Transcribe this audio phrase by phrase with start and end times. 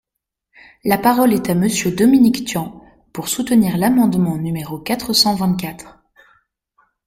[0.83, 5.99] La parole est à Monsieur Dominique Tian, pour soutenir l’amendement numéro quatre cent vingt-quatre.